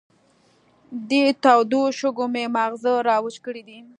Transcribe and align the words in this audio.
دې 1.09 1.25
تودو 1.43 1.81
شګو 1.99 2.25
مې 2.33 2.43
ماغزه 2.55 2.93
را 3.07 3.17
وچ 3.23 3.37
کړې 3.45 3.61
دي. 3.67 3.79